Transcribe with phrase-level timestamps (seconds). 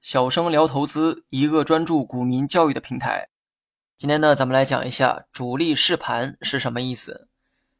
[0.00, 3.28] 小生聊投资，一个专注股民教育的平台。
[3.96, 7.28] 今天呢，咱们来讲一下主力试盘是什么意思。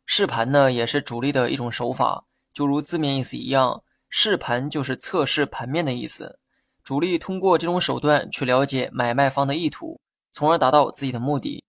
[0.04, 6.38] 试盘呢，也是主力的一种手法，就如字面意思一样，试盘就是测试盘面的意思。
[6.84, 10.00] 主力通过这种手段去了解买卖方的意图，
[10.30, 11.64] 从而达到自己的目的。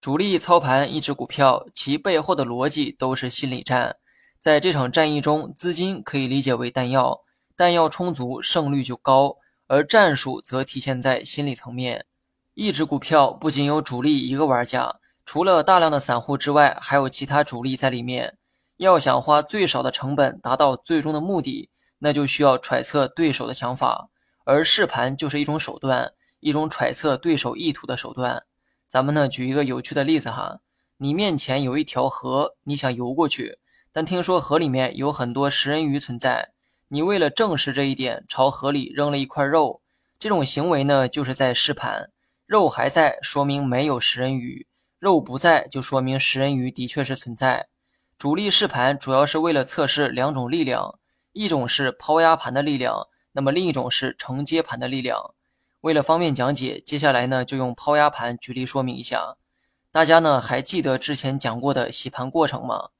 [0.00, 3.96] 主力操盘一只股票，其背后的逻辑都是心理战。
[4.42, 7.22] 在这场战役中，资金可以理解为弹药，
[7.56, 9.36] 弹药充足，胜率就高；
[9.68, 12.06] 而战术则体现在心理层面。
[12.54, 18.36] 一只股票不仅有主力一个玩家，除了大量的散户之外，还有其他主力在里面。
[18.78, 24.08] 要想花最少的成本达到最终的目的，那就需要揣测对手的想法，
[24.44, 28.42] 而试盘就是一种手段，一种揣测对手意图的手段。
[28.88, 30.58] 咱们呢，举一个有趣的例子哈，
[30.96, 33.60] 你面前有一条河，你想游过去。
[33.92, 36.52] 但听说河里面有很多食人鱼存在，
[36.88, 39.82] 你为了证实这一点，朝河里扔了一块肉。
[40.18, 42.10] 这种行为呢，就是在试盘。
[42.46, 44.66] 肉还在，说明没有食人鱼；
[44.98, 47.68] 肉不在，就说明食人鱼的确是存在。
[48.16, 50.98] 主力试盘主要是为了测试两种力量，
[51.32, 55.34] 一种是抛压盘的力量，那么另一种是承接盘的力量。
[55.80, 59.36] 为了方便讲解，接下来呢就用抛压盘举例说明一下。
[59.90, 62.90] 大家呢还记得之前讲过的洗盘过程吗？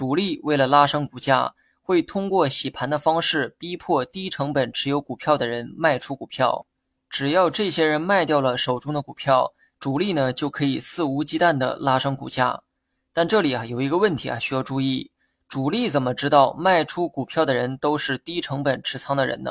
[0.00, 6.64] 主力为了拉升股价，会通过洗盘的方式逼迫低成本持有股票的人卖出股票。
[7.10, 12.62] 只要这些人卖掉了手中的股票，主力呢就可以肆无忌惮地拉升股价。
[13.12, 15.10] 但这里啊有一个问题啊需要注意：
[15.46, 19.50] 主力怎么知道卖出股票的人都是低成本持仓的人呢？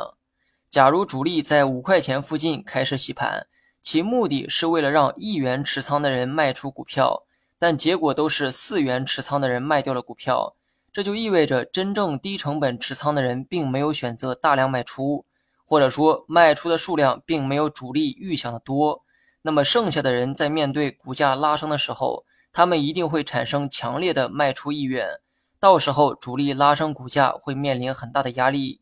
[0.67, 3.45] 假如主力在五块钱附近开始洗盘，
[3.83, 7.27] 其目的是为了让一元持仓的人卖出股票。
[7.61, 10.55] 但结果都是四元持仓的人卖掉了股票，
[10.93, 15.25] 这就意味着真正低成本持仓的人并没有选择大量卖出，
[15.65, 19.03] 或者说卖出的数量并没有主力预想的多。
[19.41, 25.19] 那么剩下的人在面对股价拉升的时候，他们一定会产生强烈的卖出意愿，
[25.59, 28.79] 到时候主力拉升股价会面临很大的压力。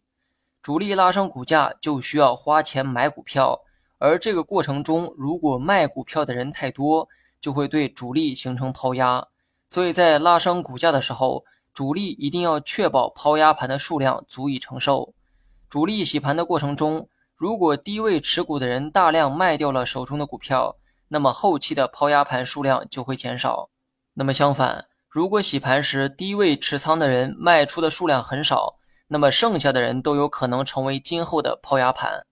[0.62, 3.62] 主力拉升股价就需要花钱买股票，
[3.98, 7.10] 而这个过程中如果卖股票的人太多。
[7.40, 9.28] 就会对主力形成抛压，
[9.70, 11.44] 所以在拉升股价的时候，
[11.74, 15.14] 主力一定要确保抛压盘的数量足以承受。
[15.70, 20.78] 主力洗盘的过程中，如果低位持股的人大量卖掉了手中的股票，
[21.10, 23.70] 那么后期的抛压盘数量就会减少。
[24.14, 28.76] 那么相反，如果洗盘时低位持仓的人卖出的数量很少，
[29.10, 32.26] 那么剩下的人都有可能成为今后的抛压盘。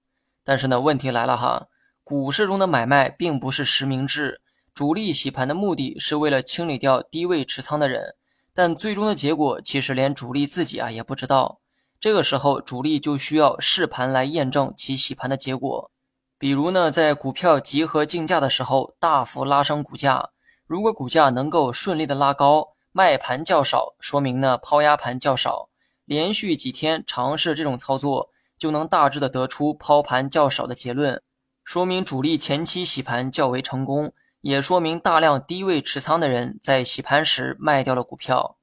[0.44, 1.67] 但是呢，问题来了哈，
[2.03, 4.41] 股市中的买卖并不是实名制。
[4.75, 8.16] 主力洗盘的目的是为了清理掉低位持仓的人，
[8.53, 11.62] 但最终的结果其实连主力自己啊也不知道。
[11.97, 15.90] 这个时候，主力就需要试盘来验证其洗盘的结果。
[16.38, 20.31] 比如呢，在股票集合竞价的时候，大幅拉升股价，
[20.68, 25.69] 如果股价能够顺利的拉高，卖盘较少，说明呢抛压盘较少。
[26.03, 31.22] 连续几天尝试这种操作，就能大致的得出抛盘较少的结论，
[31.63, 34.12] 说明主力前期洗盘较为成功。
[34.45, 38.57] 也说明大量低位持仓的人在洗盘时卖掉了股票。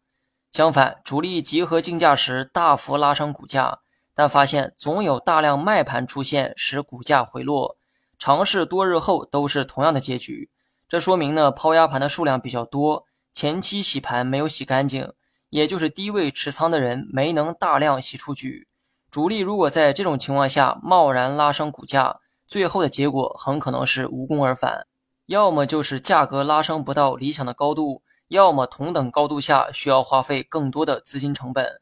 [0.52, 3.80] 相反，主力集合竞价时大幅拉升股价，
[4.14, 7.78] 但发现总有大量卖盘出现，使股价回落。
[8.16, 10.52] 尝试多日后都是同样的结局。
[10.88, 15.12] 这说明呢，抛压盘的数量比较多，前期洗盘没有洗干净，
[15.48, 18.68] 也就是低位持仓的人没能大量洗出局。
[19.10, 24.86] 主力如果在这种情况下贸然拉升股价，最后的结果很可能是无功而返。
[25.26, 31.80] 要么就是价格拉升不到理想的高度，要么同等高度下需要花费更多的资金成本。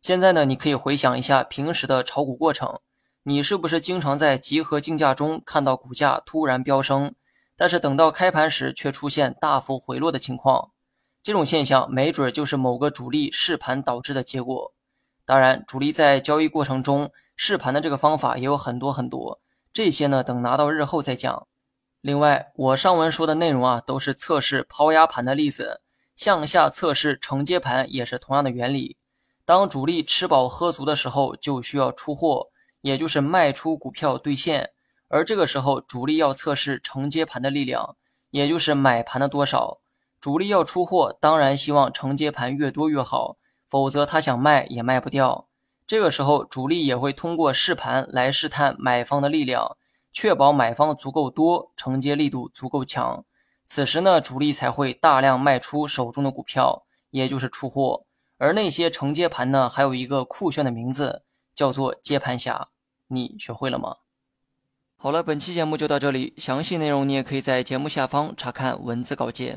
[0.00, 2.80] 现在呢，你可以回想一下平时的炒股过程，
[3.24, 7.14] 你是不是经常在集合竞价中看到股价突然飙升，
[7.56, 10.70] 但是等到开盘时却出现大幅回落的情况？
[11.22, 14.72] 这种现象没准就是某个主力试盘导致的结果。
[15.26, 19.40] 当然，主力在交易过程中试盘的这个方法也有很多很多，
[19.72, 21.46] 这些呢等拿到日后再讲。
[22.00, 25.80] 另外，我上文说的内容啊，都是测试抛压盘的例子，
[26.14, 28.96] 向下测试承接盘也是同样的原理。
[29.44, 32.50] 当主力吃饱喝足的时候，就需要出货，
[32.82, 34.70] 也就是卖出股票兑现。
[35.08, 37.96] 而这个时候，主力要测试承接盘的力量，
[38.30, 39.80] 也就是买盘的多少。
[40.20, 45.48] 主力要出货，当然希望承接盘越多越好，否则他想卖也卖不掉。
[45.86, 49.77] 这个时候，主力也会通过试盘来试探买方的力量。
[50.20, 53.24] 确保买方足够多，承接力度足够强，
[53.64, 58.04] 此时呢，主力才会大量卖出手中的股票，也就是出货。
[58.36, 61.22] 而那些承接盘呢，还有一个酷炫的名字，
[61.54, 62.70] 叫做接盘侠。
[63.06, 63.98] 你学会了吗？
[64.96, 69.56] 好了，本期节目就到这里，详细内容你也可以在节目下方查看文字稿件。